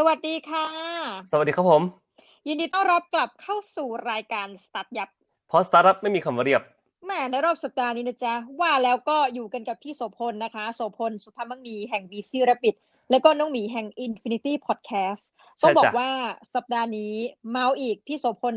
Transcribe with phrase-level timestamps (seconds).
[0.00, 0.66] สวัสดีค่ะ
[1.32, 1.82] สวัสดีครับผม
[2.46, 5.08] ยินดีต้อนรับกลับเข้าสู่รายการ StartYup
[5.48, 6.62] เพราะสตาร์ทอัพไม่มีคำว่าเรียบ
[7.04, 12.74] แหม่ในรอบสัปดาห์นี้นะจ๊ะ ว่าแล้วก็อยู่กันกับพี่โสพลนะคะ โสพล สุภาพมังมีแห่ง BC Rapid
[13.10, 15.22] แล้วก็น้องหมีแห่ง Infinity Podcast
[15.58, 16.10] ใช่ต้องบอกจ้ะว่า
[16.54, 17.12] สัปดาห์นี้
[17.50, 18.54] เมาอีกพี่โสพล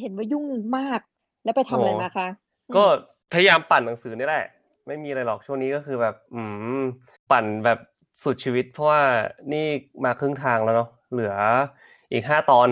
[0.00, 0.46] เห็นว่ายุ่ง
[0.76, 1.00] มาก
[1.44, 2.28] แล้วไปทำอะไรมาคะ
[2.76, 2.84] ก็
[3.32, 4.46] พยายามปั่นหนังสือนี่แหละ
[4.86, 6.42] ไม่มีอะไรหรอกช่วงนี้ก็คือแบบ อื
[6.80, 6.82] ม
[7.32, 7.78] ปั่นแบบ
[8.22, 9.02] สุดชีวิต เพราะว่า
[9.52, 9.66] นี่
[10.04, 11.34] มาครึ่งทางแล้วเนาะเหลือ
[12.12, 12.68] อีกห้าตอน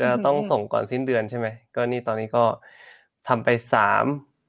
[0.00, 2.44] จะต้องส่งก่อนสิ้นเดือนใช่ไหมก็นี่ตอนนี้ก็
[3.28, 4.04] ทำไปสาม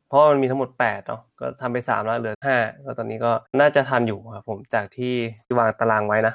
[0.08, 5.14] เพราะว่ามันมีทั้งหมดแปดเนาะก็ทำไปสามแล้วเหลือห้าก็ตอนนี้ก็น่าจะทันอยู่ครับผมจากที่
[5.58, 6.34] วางตารางไว้นะ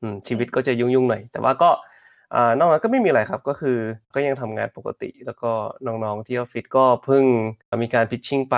[0.00, 1.70] อืมชีวิตก็จะยุ่งๆหน่อยแต่ว่าก็
[2.34, 3.78] อ่านอกนั้นก็ไม่มีอะไรครับก็คือ
[4.14, 5.52] ก็ยังทำงานปกติ แล้วก็
[5.86, 7.24] น้องๆที่ออฟฟิศก็เพิ่ง
[7.82, 8.56] มีการพิชชิ่งไป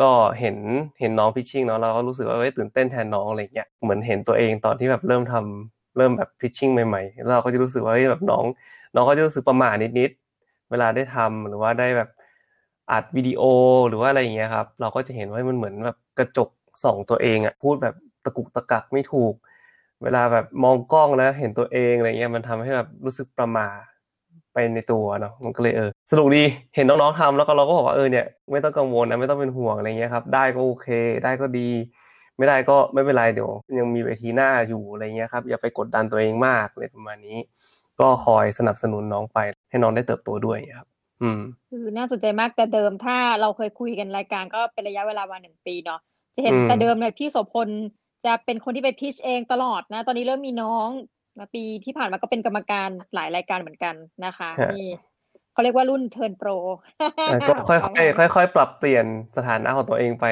[0.00, 0.10] ก็
[0.40, 0.56] เห็น
[1.00, 8.44] เห็นน้องพิชชิ่งเนาะเราก็รู้สึกว่าเอ้ยตื่นเต้นแทนน้องอะไรเงี้ยเหมือนเห็นตัวเองตอนที่แบบเริ่มทำเริ่มแบบพิชชิ่งใหม่ๆแล้วเราก็จะรู้สึกว่าเฮ้ยแบบน้อง
[8.94, 12.08] น้องก็จะรู้สึกประหม่านิดๆเวลาได้ทำหรือว่าได้แบบ
[12.92, 13.42] อัดวิดีโอ
[13.88, 16.48] หรือว่าอะไรอย่างเงี้ยครับ เราก็จะเห็นว่ามันเหมือนแบบกระจก
[16.84, 19.34] ส่องตัวเองอะพูดแบบตะกุกตะกักไม่ถูก
[20.02, 23.68] เวลาแบบมองกล้องแล้วเห็นตัวเองอะไรเงี้ยมันทำให้แบบรู้สึกประหม่า
[24.56, 26.42] ไปในตัวเนาะมันก็เลยเออสนุกดี
[26.74, 30.88] เห็นน้องๆทำแล้วก็เราก็บอกว่าเออเนี่ยไม่ต้องกังวลนะไม่ต้องเป็นห่วงอะไรเงี้ยครับ ได้ก็โอเค
[31.24, 31.68] ได้ก็ดี
[32.38, 37.38] ไม่ได้ก็ไม่เป็นไรเดี๋ยว ยังมีเวทีหน้าอยู่อะไรเงี้ยครับอย่าไปกดดันตัวเองมากอะไรประมาณนี้
[38.00, 39.38] ก็คอยสนับสนุนน้องไป
[39.70, 40.88] ให้น้องได้เติบโตด้วยครับ
[41.22, 46.00] อืมคือน่าสนใจมากแต่เดิมถ้าเราเคยคุยกันรายการก็เป็นระยะเวลาวันหนึ่งปีเนาะ
[46.34, 47.68] จะเห็นอืมแต่เดิมเนี่ยพี่โสพล
[48.24, 50.88] จะเป็นคนที่ไปพิชเองตลอดนะ ตอนนี้เริ่มมีน้อง
[51.38, 54.86] นะปีที่ผ่านมาก็เป็นกรรมการหลายรายการเหมือนกันนะคะนี่
[55.52, 56.48] เขาเรียกว่ารุ่น turn pro
[57.28, 57.74] อะก็ค่
[58.22, 59.06] อยๆค่อยๆปรับเปลี่ยน
[59.36, 60.26] สถานะของตัวเองไป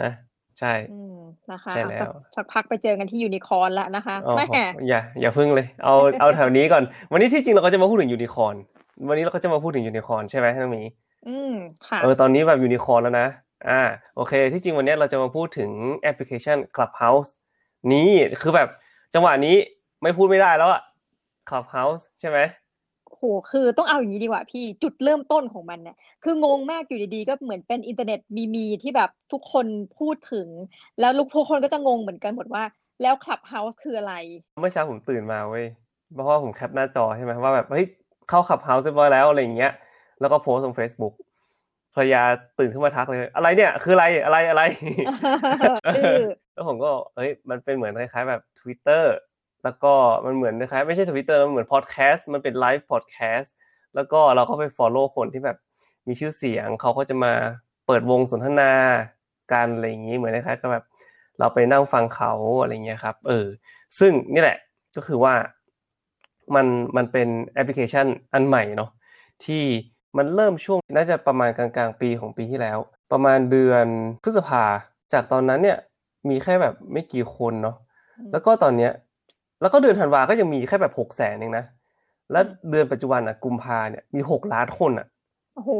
[0.00, 0.10] นะ
[0.58, 1.18] ใช่อืม
[1.52, 8.54] นะคะใช่แล้วสักสักพักไปเจอกันที่ยูนิคอร์นแล้วนะคะอ๋อแม่อย่าอย่าพึ่งเลย เอาเอาแถวนี้ก่อน วันนี้ที่จริงเราก็จะมาพูดถึงยูนิคอร์น
[9.08, 10.82] วันนี้เราก็จะมาพูดถึงยูนิคอร์นใช่ไหมน้องหมี
[11.28, 11.52] อืม
[11.88, 13.28] ค่ะเออตอนนี้แบบยูนิคอร์นแล้วนะ
[13.68, 13.82] อ่า
[14.16, 17.30] โอเค ที่จริงวันนี้เราจะมาพูดถึงแอปพลิเคชัน Clubhouse
[17.92, 18.08] นี้
[18.40, 18.68] คือแบบ
[19.14, 19.56] จังหวะนี้
[20.02, 20.82] ไม่พูดไม่ได้แล้วอะ
[21.48, 22.38] Clubhouse ใช่ไหม
[23.16, 29.66] โหคือต้องเอาอย่างนี้ดีกว่าพี่จุดเริ่มต้นของมันเนี่ยคืองงมากอยู่ดีๆ ก็เหมือนเป็นอินเทอร์เน็ตมีมที่แบบทุกคน
[29.98, 30.48] พูดถึง
[31.00, 32.64] แล้วลูกทุกคนก็จะงงเหมือนกันหมดว่า
[33.02, 34.14] แล้ว Clubhouse คืออะไร
[34.60, 35.66] เมื่อเช้าผมตื่นมาเว้ย
[36.14, 37.86] เพราะว่าผมแคปหน้าจอใช่ไหมว่าแบบเฮ้ย
[38.28, 39.72] เข้า Clubhouse เรียบร้อยแล้วอะไรอย่างเงี้ย
[40.20, 41.14] แล้วก็โพสต์ลง Facebook
[41.94, 42.22] ภรรยา
[42.58, 44.62] ตื่นขึ้นมาทักเลย อะไรเนี่ยคืออะไรอะไรอะไร
[45.94, 46.24] ชื่อ
[46.54, 49.04] แล้วผมก็เฮ้ยมันเป็นเหมือนคล้ายๆแบบ Twitter
[49.64, 49.92] แล้วก็
[50.24, 53.54] มันเหมือนคล้ายๆไม่ใช่ Twitter มันเหมือนพอดแคสต์มันเป็นไลฟ์พอดแคสต์
[53.94, 55.56] แล้วก็เราก็ไป follow คนที่แบบ
[56.08, 57.32] มีชื่อเสียงเขาก็จะมา
[57.86, 58.72] เปิดวงสนทนา
[59.52, 60.84] กันอะไรอย่างนี้เหมือนคล้ายๆกับแบบ
[61.38, 63.46] เราไปนั่งฟังเขาอะไรเงี้ยครับเออ
[63.98, 64.58] ซึ่งนี่แหละ
[64.96, 65.34] ก็คือว่า
[66.54, 66.66] มัน
[66.96, 68.90] มันเป็นแอปพลิเคชันอันใหม่เนาะ
[69.44, 69.64] ที่
[70.16, 72.78] มันเริ่มช่วงน่าจะประมาณกลางๆ ปีของปีที่แล้ว
[73.12, 73.86] ประมาณเดือน
[74.22, 74.64] พฤษภา
[75.12, 75.78] จากตอนนั้นเนี่ย
[76.28, 77.76] มีแค่แบบไม่กี่คนเนาะ
[78.32, 78.92] แล้วก็ตอนเนี้ย
[79.60, 81.64] แล้วก็เดือนธันวาก็ยังมีแค่แบบหกแสนเองนะ
[82.32, 85.06] แล้วเดือนปัจจุบันอะกุมภาเนี่ยมีหกล้านคนอะ
[85.54, 85.70] โอ้โห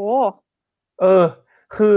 [1.00, 1.24] เออ
[1.76, 1.94] คือ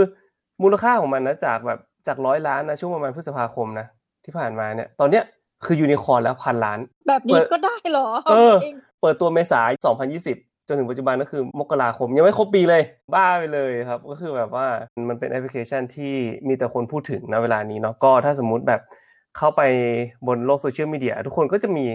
[0.62, 3.88] มูลค่าของมันนะจากแบบจากร้อยล้านนะช่วงประมาณพฤษภาคมนะ
[4.26, 5.24] ที่ผ่านมาเนี่ย ตอนเนี้ย
[5.66, 9.86] คือยูนิคอร์นแล้วพันล้าน แบบนี้เปิดก็ได้เหรอ เออจริงเปิดตัวเมษายน
[10.24, 12.84] 2020 จนถึงปัจจุบันก็คือมกราคม ยังไม่ครบปีเลย
[13.14, 14.68] บ้าไปเลยครับ ก็คือแบบว่า
[15.10, 16.14] มันเป็นแอปพลิเคชันที่
[16.48, 18.82] มีแต่คนพูดถึงณเวลานี้เนาะก็ถ้าสมมุติแบบ
[19.38, 19.62] เข้าไป
[20.28, 21.86] บนโลกโซเชียลมีเดียทุกคนก็จะมี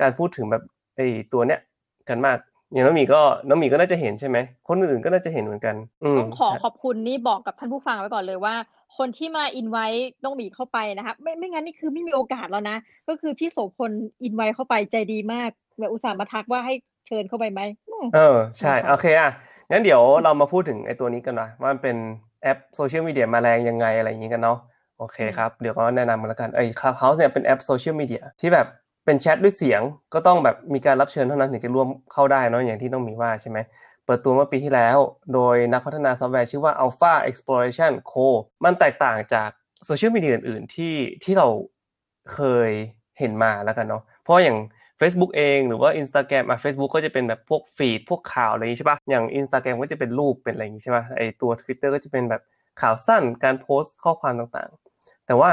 [0.00, 0.62] การพูดถึงแบบ
[0.96, 1.60] ไอ้ตัวเนี้ย
[2.08, 2.38] กันมาก
[2.72, 4.38] อย่างน้องหมีก็น้องหมีก็น่าจะเห็นใช่ไหม
[4.68, 5.74] คนอื่นๆก็น่าจะเห็นเหมือนกัน
[6.04, 8.54] อืมต้องขอขอบคุณนี่บอกกับท่านผู้ฟังไว้ก่อนเลยว่า
[8.98, 9.86] คนที่มาอินไว้
[10.24, 12.76] น้องหมีเข้าไปนะคะไม่ไม่งั้นนี่คือไม่มีโอกาสแล้วนะ
[13.08, 13.90] ก็คือพี่โสพล
[14.22, 16.74] อินไว้เข้าไปใจดีมากแบบอุตส่าห์มาทักว่าให้
[17.06, 19.30] เชิญเข้าไปไหมอืมเออใช่นะคะโอเคอะ
[19.70, 21.96] งั้นเดี๋ยวเรามาพูดถึงไอ้ตัวนี้กันนะว่ามันเป็น
[22.42, 24.58] แอปโซเชียลมีเดียมาแรงยังไงอะไรอย่างนี้กันเนาะ
[24.98, 28.66] โอเคครับ เดี๋ยวก็แนะนำกันแล้วกันไอ้ Clubhouse เนี่ยเป็นแอปโซเชียลมีเดียที่แบบ
[29.04, 29.80] เป็นแชทด้วยเสียง
[30.14, 33.58] ก็ต้องแบบมีการรับเชิญเท่านั้นถึงจะร่วมเข้าได้เนาะอย่างที่ต้องมีว่าใช่ไหม
[34.04, 34.98] เปิดตัวเมื่อปีที่แล้ว
[35.34, 38.26] โดยนักพัฒนาซอฟต์แวร์ชื่อว่า Alpha Exploration Co
[38.64, 39.50] มันแตกต่างจาก
[39.86, 40.94] โซเชียลมีเดียอื่นๆที่
[41.24, 41.48] ที่เรา
[42.34, 42.70] เคย
[43.18, 44.58] เห็นมาแล้วกันเนาะเพราะอย่าง
[45.00, 52.42] Facebook เองหรือว่า Instagram อะ Facebook ก็จะเป็นแบบพวกฟีดพวกข่าวอะไรอย่างนี้ใช่ปะอย่าง Instagram ก็จะเป็นรูปเป็นอะไรอย่างนี้ใช่ปะไอตัว Twitter ก็จะเป็นแบบ
[52.80, 54.85] ข่าวสั้นการโพสต์ข้อความต่างๆ
[55.26, 55.50] แต่ว่า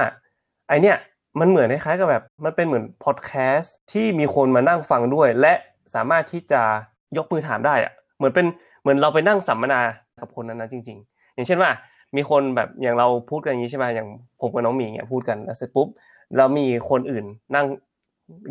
[0.67, 0.97] ไอเนี้ย
[1.39, 5.53] มันเหมือนคล้ายๆกับแบบ มันเป็นเหมือนพอดแคสต์ที่มีคนมานั่งฟังด้วย และ
[5.95, 6.61] สามารถที่จะ
[7.17, 8.45] ยกมือถามได้อะเหมือนเป็น
[8.81, 9.81] เหมือนเราไปนั่งสัมมนา
[10.19, 11.71] กับคนนั้นๆจริง ๆ อย่างเช่นว่า
[12.15, 14.07] มีคนแบบอย่างเราพูดกันอย่างนี้ใช่ไหมอย่าง
[14.41, 15.87] ผมกับน้องหมีเนี่ยพูดกันแล้วเสร็จปุ๊บ
[16.35, 17.25] แล้วมีคนอื่น
[17.55, 17.65] นั่ง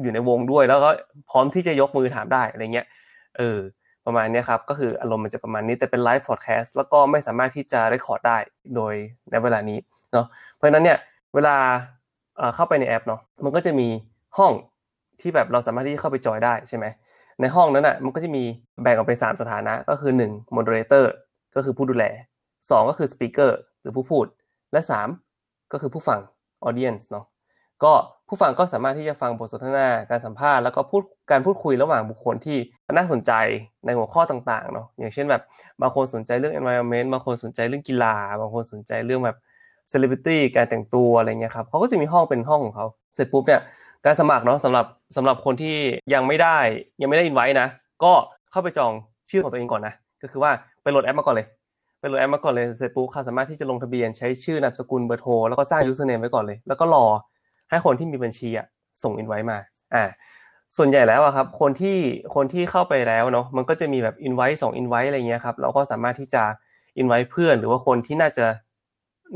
[0.03, 0.91] อยู่ในวงด้วยแล้วก็
[1.31, 2.87] พร้อมที่จะยกมือถามได้อะไรเงี้ย
[3.39, 3.59] เออ
[4.07, 8.39] ประมาณนี้ครับก็คืออารมณ์มันจะประมาณนี้แต่เป็นไลฟ์พอดแคสต์แล้วก็ไม่สามารถที่จะได้คอร์ดได้
[8.77, 8.95] โดย
[9.31, 9.79] ในเวลานี้
[10.13, 10.27] เนาะ
[10.57, 10.99] เพราะฉะนั้นเนี่ย
[11.34, 11.56] เวลา
[12.55, 13.88] เข้าไปในแอปเนาะมันก็จะมี
[14.38, 14.52] ห้อง
[15.20, 16.87] ที่แบบเราสามารถที่จะเข้าไปจอยได้ใช่ไหม
[17.40, 18.44] ในห้องนั้นอะมันก็จะมี
[18.82, 21.05] แบ่งออกเป็น3สถานะก็คือ 1 moderator
[21.55, 22.05] ก็คือผู้ดูแล
[22.50, 23.50] 2 ก็คือ speaker
[23.81, 24.26] หรือผู้พูด
[24.73, 24.81] และ
[25.26, 26.20] 3 ก็คือผู้ฟัง
[26.69, 27.26] audience เนาะ
[27.85, 27.93] ก็
[28.28, 32.58] ผู้ฟังก็สามารถที่จะฟังบทสนทนาการสัมภาษณ์แล้วก็พูดการพูดคุยระหว่างบุคคลที่
[32.93, 33.32] น่าสนใจ
[33.87, 35.43] ในหัวข้อต่างๆเนาะอย่างเช่นแบบ
[35.81, 39.37] บางคนสนใจเรื่อง environment บางคนสนใจเรื่องกีฬา บางคนสนใจเรื่องแบบ
[39.90, 43.61] celebrity การแต่งตัวอะไรเงี้ยครับเขาก็จะมีห้องเป็นห้องของเขาเสร็จปุ๊บเนี่ย
[44.05, 44.87] การสมัครเนาะสำหรับ
[45.17, 45.76] สำหรับคนที่
[46.14, 46.58] ยังไม่ได้
[47.00, 47.67] ยังไม่ได้อินไว้นะ
[48.05, 48.12] ก็
[48.50, 48.93] เข้าไปจอง
[49.31, 50.50] ชื่อของตัวเองก่อนนะก็คือว่า
[50.82, 51.46] ไปโหลดแอปมาก่อนเลย
[52.00, 57.06] ไปโหลดแอปมาก่อนเลยเสร็จปุ๊บเขาสามารถที่จะลงทะเบียนใช้ชื่อนามสกุลเบอร์โทรแล้วก็สร้าง username ไว้ก่อนเลย แล้วก็รอ
[57.70, 58.67] ให้คนที่มีบัญชีอะ
[59.02, 59.58] ส่งอินไว้มา
[59.94, 60.05] อ่า
[60.76, 61.99] ส่วนใหญ่แล้วอะครับคนที่
[62.35, 66.43] คนที่เข้าไปแล้วเนาะมันก็จะมีแบบอินไว้สองอินไว้อะไรเงี้ยครับเราก็สามารถที่จะ
[66.99, 68.46] อินไว้เพื่อนหรือว่าคนที่น่าจะ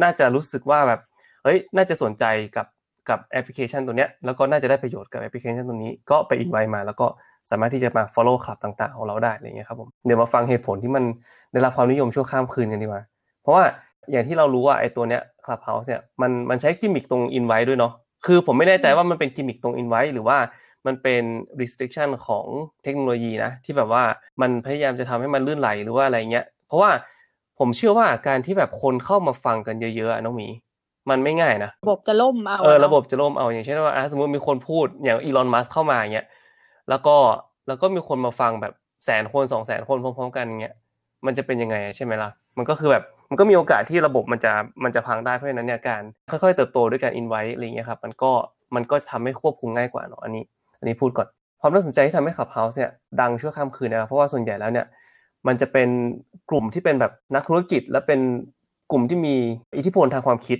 [0.03, 1.01] น่าจะรู้สึกว่าแบบ
[1.45, 2.25] เฮ้ยน่าจะสนใจ
[2.57, 2.67] กับ
[3.09, 7.07] กับแอปพลิเคชันตัวเนี้ยแล้วก็น่าจะได้ประโยชน์กับแอปพลิเคชันตัวนี้ก็ไปอินไว้มา แล้วก็
[7.51, 11.05] สามารถที่จะมา follow คลับต่างๆ ของเราได้อะไรเงี้ยครับผมเดี๋ยวมาฟังเหตุผลที่มัน
[11.53, 13.03] ได้รับความนิยมชั่วข้ามคืนกันดีกว่า
[13.43, 13.65] เพราะว่า
[14.11, 17.93] อย่างที่เรารู้ว่าไอ้ตัวเนี้ย Clubhouse เนี่ยมันมันใช้กิมมิคตรง invite ด้วยเนาะ
[18.27, 20.39] คือผมไม่แน่ใจว่ามันเป็นกิมมิคตรงอินไว้หรือว่า
[20.87, 21.23] มันเป็น
[21.61, 22.47] restriction ของ
[22.85, 24.03] เทคโนโลยีนะที่แบบว่า
[24.41, 26.91] มันพยายามจะทำให้มันลื่นไหลหรือว่าอะไรเงี้ยเพราะว่า
[27.59, 30.49] ผมเชื่อว่าการที่แบบคนเข้ามาฟังกันเยอะๆน้องหมี
[31.11, 36.27] มันไม่ง่ายนะระบบจะล่มเอาเออระบบจะล่มเอาอย่างเช่นว่าสมมติมีคนพูดอย่างอีลอนมัสเข้ามาอย่างเงี้ย
[36.91, 37.17] แล้วก็
[37.69, 38.73] แล้วก็มีคนมาฟังแบบ
[39.05, 40.75] แสนคนสองแสนคนพร้อมๆกันอย่างเงี้ย
[41.27, 44.53] มันจะเป็นยังไงใช่ไหมล่ะ มันก็คือแบบมันก็มีโอกาสที่ระบบมันจะ
[44.85, 48.31] มันจะพังได้เพราะฉะนั้นเนี่ยการค่อยๆเติบโตด้วยการอินไว้อะไรเงี้ยครับมันก็
[48.75, 50.45] มันก็ทำให้ควบคุมง่ายกว่าเนาะอันนี้
[50.79, 51.29] อันนี้พูดก่อน
[51.61, 54.87] ความน่าสนใจที่ทำให้ขับเฮาส์เนี่ยดังชั่วข้ามคืนนะครับเพราะว่าส่วนใหญ่แล้วเนี่ย
[55.47, 55.89] มันจะเป็น
[56.51, 58.21] กลุ่มที่เป็นแบบนักธุรกิจ และเป็น
[58.91, 59.35] กลุ่มที่มี
[59.77, 60.59] อิทธิพลทางความคิด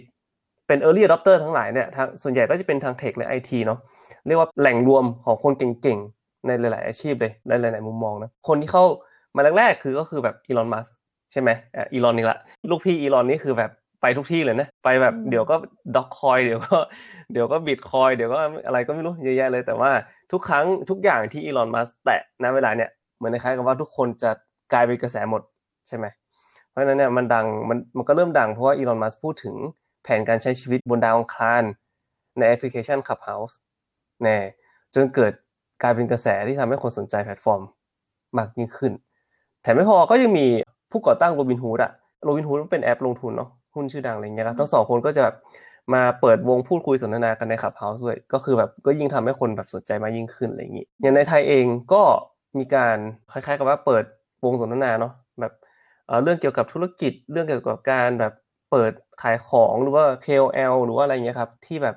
[0.67, 3.79] เป็น early adopter ทั้งหลายเนี่ยทางส่วนใหญ่ก็จะเป็นทางเทคและไอทีเนาะ
[4.27, 8.85] เรียกว่าแหล่งรวมของคนเก่งๆ ในหลาย ๆ อาชีพเลยในหลาย ๆ มุมมองนะคนที่เข้า
[9.37, 10.87] มาแรกๆคือก็คือแบบอีลอนมัสก์
[11.33, 11.51] ใช่ไหม
[11.93, 12.39] อีลอนนี่แหละ
[12.71, 13.71] ลูกพี่อีลอนนี่คือแบบ
[14.03, 15.57] ไปทุกที่เลยนะ ไปแบบเดี๋ยวก็
[15.97, 16.77] Dogecoin เดี๋ยวก็
[17.33, 19.91] เดี๋ยวก็บิตคอยน์เดี๋ยวก็อะไรก็ไม่รู้เยอะแยะเลย แต่ว่า
[20.33, 24.31] ทุกครั้งทุกอย่างที่อีลอนมัสก์แตะณเวลาเนี่ยเหมือนคล้ายกับว่าทุกคนจะ
[24.73, 25.43] กลายเป็นกระแสหมด
[25.89, 26.07] ใช่ไหม
[26.69, 29.55] เพราะฉะนั้นเนี่ยมันดังมันมันก็เริ่มดังเพราะว่าอีลอนมัสก์พูดถึง
[30.03, 31.63] แผนการใช้ชีวิตบนดาวอังคาร
[32.39, 33.55] ในแอปพลิเคชัน Clubhouse
[34.23, 34.39] แน่
[34.95, 35.33] จนเกิด
[35.83, 37.63] กลายเป็นกระแสที่ทำให้คนสนใจแพลตฟอร์ม
[38.39, 38.93] มากยิ่งขึ้น
[39.63, 40.47] แถมไม่พอก็ยังมี
[40.91, 41.93] ผู้ก่อตั้งโรบินฮูดอะ
[42.25, 45.35] โรบินฮูดเป็นแอปลงทุนเนาะหุ้นชื่อดังอะไรเงี้ยครับทั้งสองคนก็จะแบบ
[45.95, 52.03] มาเปิดวงพูดคุยสนทนากันใน Clubhouse ด้วย ก็คือแบบก็ยิ่งทำให้คนแบบสนใจมากยิ่งขึ้นอะไรอย่างนี้ อย่างในไทยเองก็
[52.59, 52.97] มีการ
[53.33, 54.05] คล้ายๆกับว่าเปิด
[54.47, 55.53] วงสนทนาเนาะแบบ
[56.23, 58.33] เรื่องเกี่ยวกับธุรกิจเรื่องเกี่ยวกับการแบบ
[58.71, 61.97] เปิดขายของหรือว่า KOL หรือว่าอะไรเงี้ยครับ ที่แบบ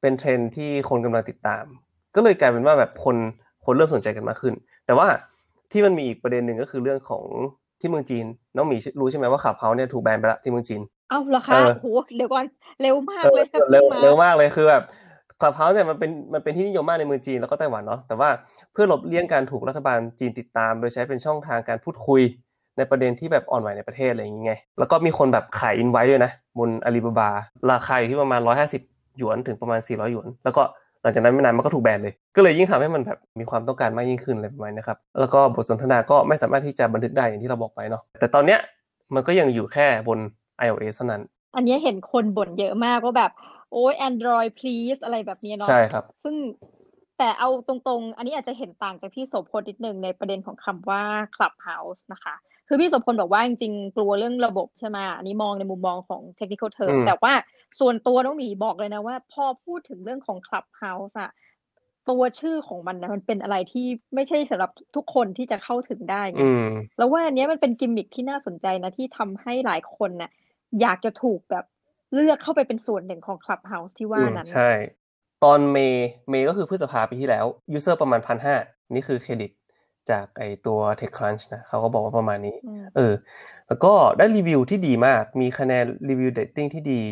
[0.00, 1.64] เป็นเทรนที่คนกำลังติดตาม
[2.14, 3.16] ก็เลยกลายเป็นว่าแบบคน
[3.64, 4.54] คนเริ่มสนใจกันมากขึ้น
[4.86, 5.06] แต่ว่า
[5.72, 7.24] ที่มันมีอีกประเด็นหนึ่งก็คือเรื่องของ
[7.80, 8.24] ที่เมืองจีน
[8.56, 11.86] น้องหมีรู้ใช่ไหมว่าขับเขาเนี่ยถูกแบนไปแล้วที่เมืองจีนเอ้าเหรอคะโห
[12.16, 12.44] เดี๋ยวก่อน
[12.82, 14.82] เร็วมากเลยเร็วเร็วมากเลยคือแบบ
[15.42, 18.30] ขับเฮาเนี่ยมันเป็นมันเป็นที่นิยมมากในเมืองจีนแล้วก็ไต้หวันเนาะแต่ว่า
[18.72, 22.22] เพื่อหลบเลี่ยงการถูกรัฐบาลจีนติดตาม โดยใช้เป็นช่องทางการพูดคุย
[22.76, 27.30] ในประเด็นที่แบบอ่อนไหวในประเทศอะไรอย่างเงี้ยแล้วก็มีคนแบบขายอินไว้ด้วยนะ บนอาลีบาบา
[27.70, 28.40] ราคาอยู่ที่ประมาณ
[28.78, 30.62] 150 หยวนถึงประมาณ 400 หยวน แล้วก็
[31.02, 38.58] หลังจากนั้นไม่นานมันก็ถูกแบนเลย ก็เลยยิ่งทำให้มันแบบมีความต้องการมากยิ่งขึ้นอะไรประมาณนี้ครับ แล้วก็บทสนทนาก็ไม่สามารถที่จะบันทึกได้อย่างที่เราบอกไปเนาะ แต่ตอนเนี้ย
[39.14, 40.18] มันก็ยังอยู่แค่บน
[40.66, 41.22] iOS เท่านั้น
[41.56, 43.30] อันนี้เห็นคนบ่นเยอะมากว่าแบบ
[43.72, 46.36] โอ้ย Android please อะไรแบบนี้เนาะใช่ครับ ซึ่ง
[47.18, 51.02] แต่เอาตรงๆ อันนี้อาจจะเห็นต่างจากพี่โสพลนิดนึงในประเด็นของคำว่า
[51.36, 52.34] Clubhouse นะคะ
[52.68, 57.32] คือพี่สมพลบอกว่าจริงๆ กลัวเรื่องระบบใช่ไหมอันนี้มองในมุมมองของ technical term แต่ว่า
[57.80, 61.30] ส่วนตัวน้องหมีบอกเลยนะว่า พอพูดถึงเรื่องของ clubhouse อะ
[62.08, 66.40] ตัวชื่อของมันนะมันเป็นอะไรที่ไม่ใช่สำหรับทุกคนที่จะเข้าถึงได้ไง
[66.98, 70.30] แล้วว่าอันนี้มันเป็นกิมมิคที่น่าสนใจนะที่ทำให้หลายคนน่ะ
[70.80, 71.64] อยากจะถูกแบบ
[72.12, 74.70] เลือกเข้าไปเป็นส่วนหนึ่งของ Clubhouse ที่ว่านั้น ใช่
[75.44, 78.56] ตอนเมย์เมย์ก็คือพฤษภาปีที่แล้วuser ประมาณพันห้า
[78.94, 79.50] นี่คือเครดิต
[80.10, 82.56] จากไอตัว TechCrunch นะเขาก็บอกว่าประมาณนี้
[82.96, 83.14] เออ
[83.68, 87.02] แล้วก็ได้รีวิวที่ดีมาก มีคะแนนรีวิวเดตติ้งที่ดี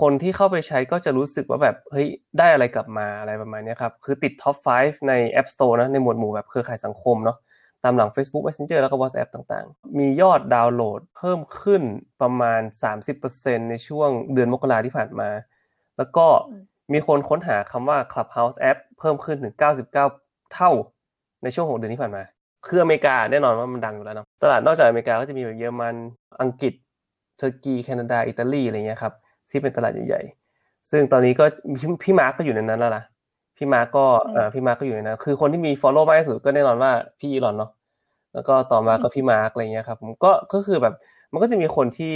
[0.00, 2.06] คนที่เข้าไปใช้ก็จะรู้สึกว่าแบบเฮ้ย
[2.38, 7.36] ได้อะไรกลับมาอะไรประมาณนี้ครับ คือติด top 5 ใน App Store นะในหมวดหมู่แบบเครือข่ายสังคมเนาะ
[7.84, 11.82] ตามหลัง Facebook Messenger แล้วก็ WhatsApp ต่างๆ มียอดดาวน์โหลดเพิ่มขึ้น
[12.20, 12.60] ประมาณ
[13.14, 15.28] 30%ในช่วงเดือนมกราที่ผ่านมา
[15.98, 16.26] แล้วก็
[16.92, 19.92] มีคนค้นหาคำว่า Clubhouse App เพิ่มขึ้นถึง 99
[20.54, 20.70] เท่า
[21.42, 22.22] ในช่วง 6 เดือนที่ผ่านมา
[22.66, 25.94] คืออเมริกาแน่นอนว่ามันดังอยู่แล้วเนาะ ตลาดนอกจากอเมริกาก็จะมีแบบเยอรมัน
[26.40, 26.74] อังกฤษ
[27.36, 29.12] เทอร์กี แคนาดา อิตาลี อะไรเงี้ยครับ
[29.50, 31.44] ที่เป็นตลาดใหญ่ๆ ซึ่งตอนนี้ก็
[31.80, 33.04] พี่พี่มาร์กก็อยู่ในนั้นแล้วนะ
[33.56, 37.70] พี่มาร์กก็เออพี่มาร์กก็อยู่ในนั้นคือคนที่มี follow มากที่สุดก็แน่นอนว่าพี่อีลอนเนาะ
[38.34, 40.94] แล้วก็ต่อมาก็พี่มาร์กอะไรเงี้ยครับผมก็ก็คือแบบ
[41.32, 42.14] มันก็จะมีคนที่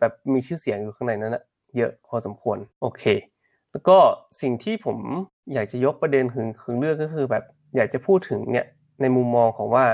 [0.00, 1.42] แบบมีชื่อเสียงอยู่ข้างในนั้นนะ
[1.76, 3.02] เยอะพอสมควรโอเค
[3.72, 3.96] แล้วก็
[4.40, 4.96] สิ่งที่ผม
[5.54, 7.44] อยากจะยกประเด็นถึงถึงเรื่องก็คือแบบ
[7.76, 8.66] อยากจะพูดถึงเนี่ย
[9.00, 9.84] ในมุมมองของว่า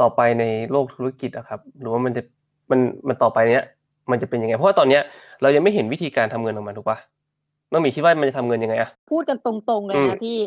[0.00, 2.22] ต่อไปในโลกธุรกิจอะครับ หรือว่ามันจะ
[2.70, 3.66] มันมันต่อไปเนี้ย
[4.10, 5.02] มันจะเป็นยังไงเพราะว่าตอนเนี้ย
[5.42, 6.98] เรายังไม่เห็นวิธีการทำเงินออกมาถูกปะ
[7.72, 10.38] น้องมีคิดว่ามันจะทำเงินยังไงอะพูดกันตรงๆเลยอืมนะพี่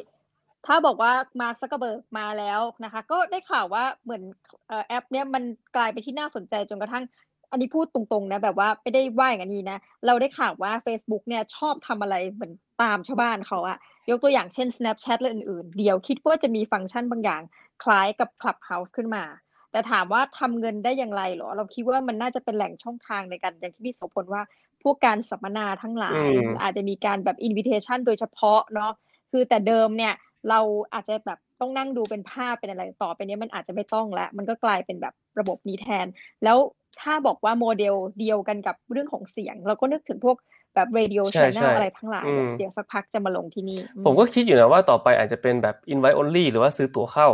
[0.65, 1.11] ถ้าบอกว่า
[1.41, 4.23] มาร์คซักเกอร์เบิร์กมาแล้วนะคะ ก็ได้ข่าวว่าเหมือน
[4.67, 5.43] เอ่อแอป เนี้ยมัน
[5.75, 7.03] กลายไปนที่น่าสนใจจนกระทั่ง
[7.51, 13.77] อันนี้พูดตรงๆนะแบบว่าไม่ได้ว่าอย่างนี้นะเราได้ข่าวว่า Facebook เนี่ยชอบทำอะไรเหมือนตามชาวบ้านเขาอะ
[14.09, 17.41] ยกตัวอย่างเช่น Snapchat และอื่นๆ เดี๋ยวคิดว่าจะมีฟังก์ชันบางอย่าง
[17.83, 19.23] คล้ายกับ Clubhouse ขึ้นมา
[19.71, 24.41] แต่ถามว่าทำเงินได้อย่างไรเหรอ เราคิดว่ามันน่าจะเป็นแหล่งช่องทางในการอย่างที่พี่โสพลว่า
[24.83, 28.91] พวกการสัมมนาทั้งหลายอืมอาจจะมีการแบบ invitation โดยเฉพาะเนาะ
[29.31, 30.13] คือแต่เดิมเนี่ย
[30.49, 30.59] เรา
[30.93, 36.05] อาจจะแบบต้องนั่งดูเป็นภาพเป็นอะไรต่อไปเนี้ยมันอาจจะไม่ต้องแล้ว มันก็กลายเป็นแบบระบบนี้แทน
[36.43, 36.57] แล้ว
[37.01, 40.37] ถ้าบอกว่าโมเดลเดียวกันกับเรื่องของเสียง เราก็นึกถึงพวก
[40.75, 47.27] แบบ radio ใช่ channel ใช่อะไรทั้งหลายอืเนี่ยมเดี๋ยวสักพักจะมาลงที่นี่อืผมก็คิดอยู่นะว่าต่อไปอาจจะเป็นแบบ invite only หรือว่าซื้อตั๋วเข้า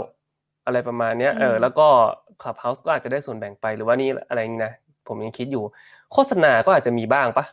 [0.66, 1.88] อะไรประมาณเนี้ยเอออืมแล้วก็
[2.42, 4.74] Clubhouse ก็อาจจะได้ส่วนแบ่งไปหรือว่านี่อะไรนี่นะ
[5.08, 5.64] ผมยังคิดอยู่
[6.16, 7.46] โฆษณาก็อาจจะมีบ้างปะ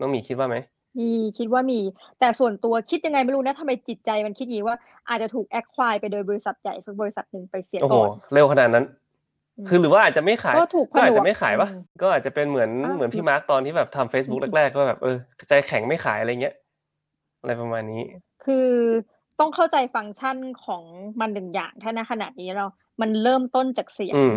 [0.00, 0.56] น้องหมีคิดว่าไหม
[0.98, 1.80] มีคิดว่ามี
[2.20, 4.76] แต่ส่วนตัวคิดยังไงไม่รู้นะทำไมจิตใจมันคิดอย่างนี้ว่า
[5.08, 8.84] อาจจะถูก acquire ไปโดยบริษัทใหญ่สักบริษัทหนึ่งไปเสียโอ้โหก่อนเร็วขนาดนั้น
[9.64, 15.16] มคือหรือว่าอาจจะไม่ขายก็ถูกผนวกอาจจะไม่ขายปะอืมก็อาจจะเป็นเหมือนอ้าวเหมือนพี่มาร์กตอนที่แบบทำ Facebook อืมแรกๆก็แบบเออ
[15.48, 16.54] ใจแข็งไม่ขายอะไรเงี้ย
[17.40, 18.02] อะไรประมาณนี้
[18.44, 18.68] คือ
[19.40, 20.82] ต้องเข้าใจฟังก์ชันของ
[21.20, 22.66] มันหนึ่งอย่างถ้าณขณะนี้เรา
[23.00, 24.34] มันเริ่มต้นจากเสียงอืม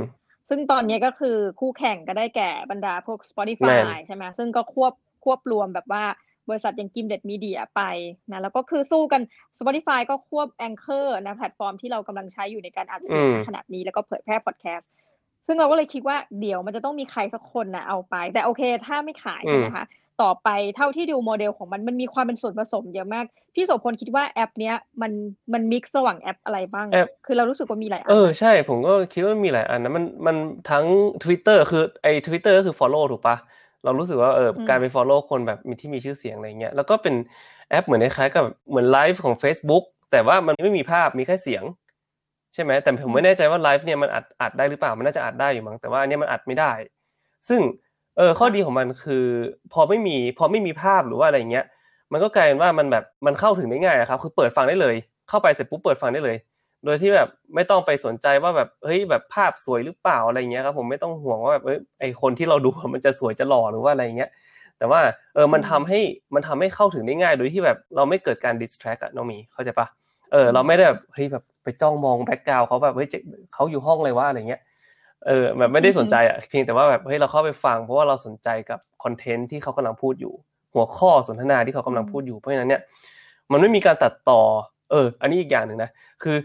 [0.49, 6.03] ซึ่งตอนนี้ก็คือคู่แข่งก็ได้แก่บรรดาพวกแน่ Spotify นใช่ไหมซึ่งก็ควบควบรวมแบบว่า
[6.49, 7.81] บริษัทอย่าง Gimlet Media ไป
[8.31, 9.21] นะแล้วก็คือสู้กัน
[9.59, 14.89] Spotify ก็ควบ Anchor นะแพลตฟอร์มที่เรากำลังใช้อยู่ในการอัดเสียงอืมณขณะนี้แล้วก็เผยแพร่พอดแคสต์
[15.47, 19.85] ซึ่งเราก็เลยคิดว่าเดี๋ยวมันจะต้องมีใครสักคนนะเอาไป แต่โอเคถ้าไม่ขายใช่ไหมคะ
[20.21, 25.11] ต่อไปเท่าที่ดูโมเดลของมันมันมีความเป็นส่วนผสมเยอะมาก พี่โสพลคิดว่าแอป เนี้ยมัน
[25.53, 30.35] มัน mix ระหว่างแอปอะไรบ้างแอปคือเรารู้สึกว่ามีหลายแอปอยู่นะช่ผมก็คิดว่ามีหลายอันนะมันมัน
[30.71, 30.85] ทั้ง
[31.23, 33.35] Twitter คือไอ้ Twitter ก็คือ follow ถูกปะ
[33.83, 37.15] เรารู้สึกว่าเอออืมการไป follow คนแบบมีที่มีชื่อเสียงอะไรเงี้ยแล้วก็เป็น
[37.69, 41.63] แอปเหมือนคล้ายๆกับเหมือนไลฟ์ของ Facebook แต่ว่ามันไม่มีภาพมีแค่เสียง
[42.53, 46.71] ใช่ไหมแต่ผมไม่แน่ใจว่าไลฟ์เนี่ยมันอัดอัดได้หรือเปล่ามันน่าจะอัดได้อยู่มั้งแต่ว่าอันเนี้ยมันอัดไม่ได้
[47.49, 47.59] ซึ่ง
[48.17, 49.25] เออข้อดีของมันคือ
[49.73, 51.65] พอไม่มีพอไม่มีภาพหรือว่าอะไรเงี้ย
[52.11, 54.95] มันก็กลายเป็นว่ามันแบบมันเข้าถึงได้ง่ายอะครับคือเปิดฟังได้เลย
[55.29, 56.37] เข้าไปเสร็จปุ๊บเปิดฟังได้เลย
[56.85, 64.29] โดยที่แบบไม่ต้องไปสนใจว่าแบบเฮ้ยแบบภาพสวยหรือเปล่าอะไรเงี้ยครับผมไม่ต้องห่วงว่าแบบเอ้ยไอคนที่เราดูมันจะสวยจะหล่อหรือว่าอะไรเงี้ย
[64.77, 64.99] แต่ว่า
[65.35, 65.99] เออมันทำให้
[66.35, 69.87] มันทำให้เข้าถึงได้ง่าย โดยที่แบบเราไม่เกิดการ distract อะน้องหมีเข้าใจปะ
[70.31, 73.19] เออเราไม่ได้แบบเฮ้ยแบบไปจ้องมองแบ็กกราวเขาแบบเฮ้ยเจ๊
[73.53, 74.61] เขาอยู่ห้องเลยว่าอะไรเงี้ย
[75.25, 80.33] เออแบบไม่ได้สนใจอะเพียงแต่ว่าแบบเฮ้ยเราเข้าไปฟัง เพราะว่าเราสนใจกับคอนเทนต์ที่เขากำลังพูดอยู่
[80.73, 82.81] หัวข้อสนทนาที่เขากำลังพูดอยู่เพราะฉะนั้นเนี่ย
[83.51, 84.41] มันไม่มีการตัดต่อ
[84.91, 85.89] เออ อันนี้อีกอย่างหนึ่งนะ
[86.23, 86.37] คือ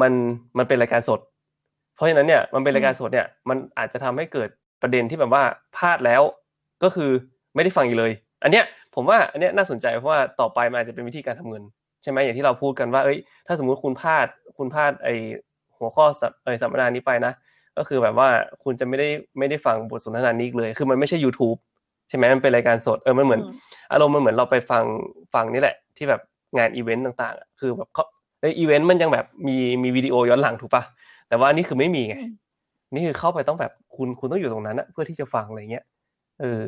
[0.00, 0.12] มัน
[0.58, 1.20] มันเป็นรายการสด
[1.94, 4.48] เพราะฉะนั้นเนี่ยมันเป็นรายการสดเนี่ยมันอาจจะทำให้เกิด
[4.82, 5.42] ประเด็นที่แบบว่า
[5.76, 6.22] พลาดแล้ว
[6.82, 7.10] ก็คือ
[7.54, 11.62] ไม่ได้ฟังอีกเลย อันเนี้ยผมว่าอันเนี้ยน่าสนใจเพราะว่าต่อไปมันอาจจะเป็นวิธีการทำเงิน
[12.02, 14.26] ใช่ไหมอย่างที่เราพูดกันว่าเอ้ยถ้าสมมุติคุณพลาด
[14.58, 15.08] คุณพลาดไอ
[15.78, 17.32] หัวข้อสัมเอยสัมมนานี้ไปนะ
[17.78, 18.28] ก็คือแบบว่า
[18.62, 21.58] คุณจะไม่ได้ไม่ได้ฟังบทสนทนานี้อีกเลย คือมันไม่ใช่ YouTube
[22.08, 23.52] ใช่ไหมมันเป็นรายการสดเออมันเหมือนอืม
[23.92, 24.84] อารมณ์มันเหมือนเราไปฟัง
[25.34, 26.20] ฟังนี่แหละ ที่แบบ
[26.56, 28.04] งานอีเวนต์ต่างๆอะคือแบบเขา
[28.40, 30.82] เอ้ยอีเวนต์มันยังแบบมีมีวิดีโอย้อนหลังถูกปะ
[31.28, 32.32] แต่ว่าอันนี่คือไม่มีไงอืม
[32.94, 35.84] นี่คือเข้าไปต้องแบบคุณคุณต้องอยู่ตรงนั้นอะเพื่อที่จะฟังอะไรเงี้ย
[36.40, 36.60] เออ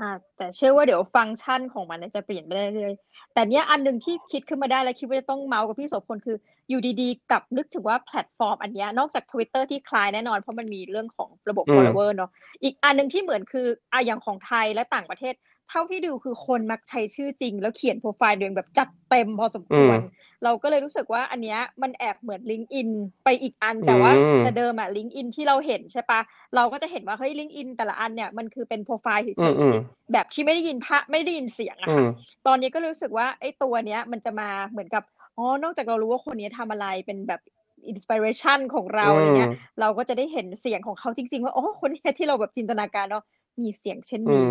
[0.00, 6.36] อ่าแต่เชื่อว่าเดี๋ยวฟังก์ชันของมันเนี่ยจะเปลี่ยนไปเรื่อยๆแต่เนี้ยอันหนึ่งที่คิดขึ้นมาได้แล้วคิดว่าจะต้องเมาส์กับพี่โสพลคือ
[6.68, 12.30] อยู่ดีๆกลับนึกถึงว่าแพลตฟอร์มอันเนี้ยนอกจาก Twitter ที่คล้ายแน่นอน เพราะมันมีเรื่องของระบบอืม follower เนาะ
[12.62, 15.34] อีกอันหนึ่งที่เหมือนคืออะอย่างของไทยและต่างประเทศ
[15.70, 19.98] เท่าที่ดูคือคนมักใช้ชื่อจริง แล้วเขียนโปรไฟล์ตัวเองแบบจัดเต็มพอสมควร
[20.44, 22.90] เราก็เลยรู้สึกว่าอันเนี้ยมันแอบเหมือนลิงก์อิน
[23.24, 26.20] ไปอีกอัน แต่ว่าอืมแต่เดิมอะลิงก์อินที่เราเห็นใช่ปะ
[26.54, 32.08] เราก็จะเห็นว่าเฮ้ยลิงก์อินแต่ละอันเนี่ยมันคือเป็นโปรไฟล์เฉอืมยอืมๆแบบที่ไม่ได้ยินภาพไม่ได้ยินเสียงอะอืค่ะม
[32.46, 35.02] ตอนนี้ก็รู้สึกว่าไอ้ตัวเนี้ยมันจะมาเหมือนกับ
[35.36, 37.40] อ๋อนอกจากเรารู้ว่าคนนี้ทำอะไรเป็นแบบ
[37.88, 43.24] อินสปิเรชันของเราอะไรเงี้ยเราก็จะได้เห็นเสียงของเขาจริง ๆ ว่าอ๋อคนเนี้ยที่เราแบบจินตนาการเนาะ
[43.60, 44.44] มีเสียงเช่นอืนี้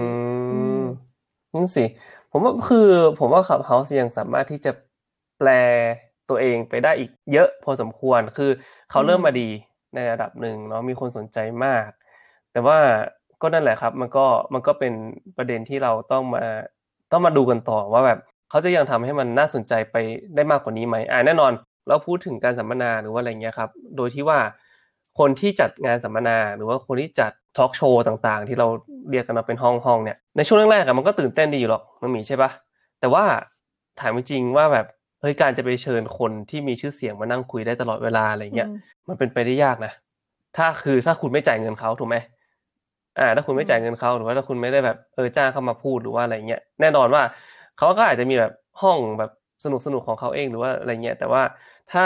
[0.72, 0.72] ม
[1.53, 1.85] นั่นสิ
[2.31, 2.87] ผมว่าคือ
[3.19, 4.71] ผมว่า Clubhouse ยังสามารถที่จะ
[5.39, 5.49] แปล
[6.29, 8.51] ตัวเองไปได้อีกเยอะพอสมควรคือ
[8.91, 9.49] เขาเริ่มมาดี
[9.95, 11.87] ในระดับหนึ่งเนาะมีคนสนใจมาก
[12.51, 12.77] แต่ว่า
[13.41, 14.93] ก็นั่นแหละครับ มันก็มันก็เป็น
[15.37, 16.43] ประเด็นที่เราต้องมา
[17.11, 18.19] ต้องมาดูกันต่อว่าแบบ
[18.49, 19.95] เขาจะยังทำให้มันน่าสนใจไป
[20.35, 21.51] ได้มากกว่านี้ไหมอ่าแน่นอน
[21.87, 24.39] เราพูดถึงการสัมมนาหรือว่าอะไรเงี้ยครับ โดยที่ว่า
[25.19, 28.67] คนที่จัดงานสัมมนาหรือว่าคนที่จัดทอล์กโชว์ต่างๆ ที่เรา
[29.09, 32.51] เรียกกันมาเป็นห้องห้องเนี่ยในช่วงแรกๆอะมันก็ตื่นเต้นดีอยู่หรอกมันมีใช่ปะ
[32.99, 33.23] แต่ว่า
[33.99, 34.85] ถามจริงว่าแบบ
[35.21, 38.69] เฮ้ยการจะไปเชิญคนที่มีชื่อเสียงมานั่งคุยได้ตลอดเวลาอะไรเงี้ย
[39.07, 39.91] มันเป็นไปได้ยากนะ
[40.57, 42.17] ถ้าคือถ้าคุณไม่จ่ายเงินเขาถูกไหม
[43.19, 47.23] อ่า ถ้าคุณไม่จ่ายเงินเขาหรือว่าถ้าคุณไม่ได้แบบเออจ้างเขามาพูดหรือว่าอะไรเงี้ยแน่นอนว่า
[47.77, 49.31] เขาก็อาจจะมีแบบห้องแบบ
[49.63, 51.41] สนุกสนุกของเขาเองหรือว่าอะไรเงี้ยแต่ว่า
[51.91, 52.03] ถ้า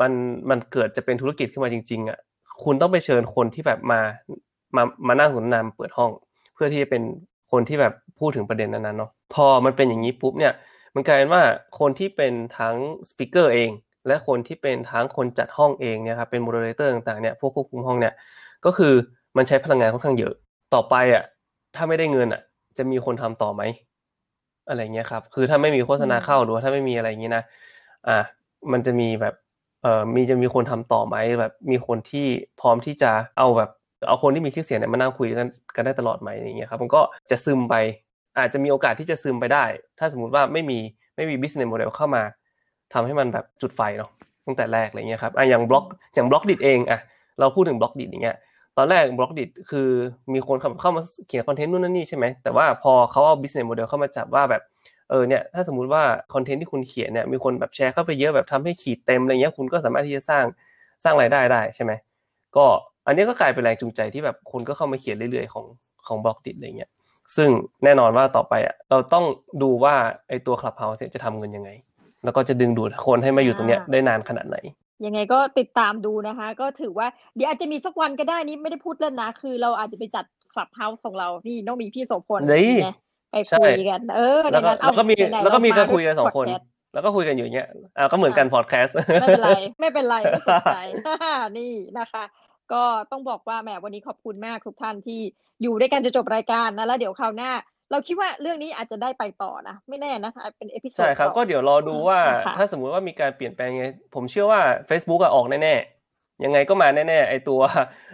[0.00, 0.12] มัน
[0.50, 2.18] มันเกิดจะเป็นธุรกิจขึ้นมาจริง ๆอะ
[2.64, 4.00] คุณต้องไปเชิญคนที่แบบมา
[4.76, 6.10] มามานั่งสนทนาเปิดห้อง
[6.54, 7.02] เพื่อที่จะเป็น
[7.52, 10.52] คนที่แบบพูดถึงประเด็นนั้นๆเนาะพอมันเป็นอย่างนี้ปุ๊บเนี่ย
[10.94, 11.42] มันกลายเป็นว่า
[11.78, 12.76] คนที่เป็นทั้ง
[13.08, 13.70] speaker เอง
[14.06, 18.14] และคนที่เป็นทั้งคนจัดห้องเองเนี่ยครับเป็น moderator ต่างๆเนี่ยพวกควบคุมห้องเนี่ย
[18.64, 18.92] ก็คือ
[19.36, 20.34] มันใช้พลังงานค่อนข้างเยอะ
[20.74, 21.24] ต่อไปอะ
[21.76, 22.42] ถ้าไม่ได้เงินอะ
[22.78, 23.62] จะมีคนทำต่อไหม
[24.68, 27.44] อะไรเงี้ยครับ คือถ้าไม่มีโฆษณาเข้าหรือว่าถ้าไม่มีอะไรอย่างนี้นะ
[28.08, 28.18] อะ
[28.72, 29.34] มันจะมีแบบ
[29.82, 32.26] เอ่อมีจะมีคนทำต่อไหมแบบมีคนที่
[32.60, 33.70] พร้อมที่จะเอาแบบ
[34.08, 37.74] เอาคนที่มีชื่อเสียงเนี่ยมานั่งคุยกันกันได้ตลอดไหมอย่างเงี้ยครับมันก็จะซึมไป
[38.38, 39.64] อาจจะมีโอกาสที่จะซึมไปได้
[39.98, 40.78] ถ้าสมมุติว่าไม่มี
[41.16, 42.22] ไม่มี business model เข้ามา
[42.92, 44.10] ทำให้มันแบบจุดไฟเนาะ
[44.46, 45.84] ตั้งแต่แรกอะไรเงี้ยครับอะอย่างบล็อก
[46.14, 47.00] อย่าง Blockdit เองอะ
[47.40, 48.36] เราพูดถึง Blockdit อย่างเงี้ย
[48.76, 49.88] ตอนแรก Blockdit คือ
[50.34, 54.62] มีคนเข้ามาเขียนคอนเทนต์นู่นนั่นนี่ใช่ไหมแต่ว่าพอเขาเอา business model เข้ามาจับว่าแบบ
[55.12, 56.02] เออเนี่ยถ้าสมมุติว่า
[56.34, 60.44] คอนเทนต์ที่คุณเขียนเนี่ยมีคนแบบแชร์เข้าไปเยอะแบบทำให้ขีดเต็มอะไรเงี้ยคุณก็สามารถที่จะสร้าง
[61.04, 61.92] สร้างรายได้ได้ใช่ไหม
[62.56, 62.66] ก็
[63.06, 65.64] อันนี้ก็กลายเป็นแรงจูงใจที่แบบคนก็เข้ามาเขียนเรื่อยๆของ
[66.06, 66.90] ของ Blockdit อะไรเงี้ย
[67.36, 67.48] ซึ่ง
[67.84, 69.24] แน่นอนว่าต่อไปอะเราต้อง
[69.62, 69.94] ดูว่า
[70.28, 71.70] ไอตัว Clubhouse จะทำเงินยังไง
[72.24, 74.56] แล้วก็จะดึงดูดคนให้มาอยู่ตรงเนี้ยได้นานขนาดไหน
[75.06, 82.92] ยังไงก็ติดตามดูนะคะ ก็ถือว่าเดี๋ยวอาจจะมีสักวันก็ได้นี่ไม่ได้พูดเล่นนะ คือเราอาจจะไปจัดคลับเฮาส์ของเรานี่ต้องมีพี่โสพลนี่
[83.32, 87.68] ไงไปคุยกัน เออแล้วก็ในนั้นเอาแล้วก็มีไหนๆแล้วก็มีเรการคุยกันสองคนพดแสต์แล้วก็คุยกันอยู่อย่างเงี้ย
[87.98, 90.78] อ่าก็เหมือนกันพอดแคสต์ไม่เป็นไรไม่เป็นไรไม่สนใจ
[91.58, 92.24] นี่นะคะ
[92.72, 95.20] ก็ต้องบอกว่าแหมวันนี้ขอบคุณมากทุกท่านที่
[95.62, 97.52] อยู่ด้วยกันจะจบรายการนะแล้วเดี๋ยวคราวหน้า
[97.90, 107.60] เราคิดว่าเรื่องนี้อาจจะได้ไปต่อนะ ไม่แน่นะคะเป็น episode ใช่ครับ ก็เดี๋ยวรอดูว่านะคะถ้าสมมุติว่ามีการเปลี่ยนแปลงไงผมเชื่อว่า Facebook อะออกแน่ๆยังไงก็มาแน่ๆไอตัว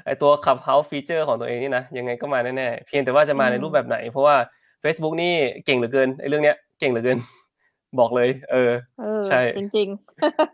[0.07, 4.37] ไอตัว Clubhouse ฟีเจอร์ของตัวเองนี่นะยังไงก็มาแน่ๆเพียงแต่ว่าจะมาในรูปแบบไหน เพราะว่า
[4.83, 7.19] Facebook นี่เก่งเหลือเกินไอเรื่องเนี้ยเก่งเหลือเกิน
[7.99, 9.89] บอกเลยเออเออใช่จริง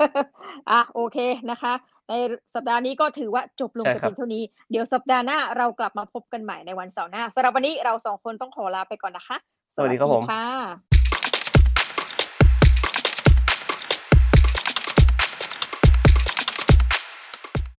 [0.02, 1.18] ๆอะโอเค
[1.50, 1.72] นะคะ
[2.08, 2.12] ใน
[2.54, 9.37] สัปดาห์นี้ก็ถือว่าจบลงใช่แต่ครับเพียงเท่านี้ เดี๋ยวสัปดาห์หน้าเรากลับมาพบกันใหม่ในวันเสาร์หน้าสำหรับวันนี้เราสองคนต้องขอลาไปก่อนนะคะ
[9.76, 10.93] สวัสดีครับผมค่ะ